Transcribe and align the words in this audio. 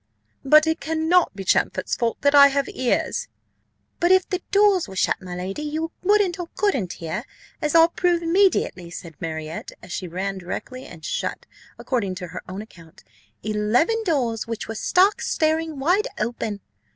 "But 0.43 0.65
it 0.65 0.79
cannot 0.79 1.35
be 1.35 1.43
Champfort's 1.45 1.95
fault 1.95 2.19
that 2.21 2.33
I 2.33 2.47
have 2.47 2.67
ears." 2.67 3.27
"But 3.99 4.11
if 4.11 4.27
the 4.27 4.41
doors 4.49 4.87
were 4.87 4.95
shut, 4.95 5.21
my 5.21 5.35
lady, 5.35 5.61
you 5.61 5.91
wouldn't 6.01 6.39
or 6.39 6.47
couldn't 6.55 6.93
hear 6.93 7.23
as 7.61 7.75
I'll 7.75 7.89
prove 7.89 8.23
immediately," 8.23 8.89
said 8.89 9.13
Marriott, 9.21 9.73
and 9.79 9.91
she 9.91 10.07
ran 10.07 10.39
directly 10.39 10.87
and 10.87 11.05
shut, 11.05 11.45
according 11.77 12.15
to 12.15 12.29
her 12.29 12.41
own 12.49 12.63
account, 12.63 13.03
"eleven 13.43 14.03
doors 14.03 14.47
which 14.47 14.67
were 14.67 14.73
stark 14.73 15.21
staring 15.21 15.77
wide 15.77 16.07
open." 16.17 16.61